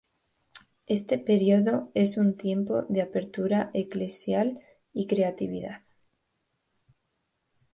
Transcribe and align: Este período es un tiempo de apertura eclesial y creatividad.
Este 0.87 1.19
período 1.19 1.91
es 1.93 2.17
un 2.17 2.35
tiempo 2.35 2.85
de 2.89 3.03
apertura 3.03 3.69
eclesial 3.75 4.59
y 4.93 5.05
creatividad. 5.05 5.81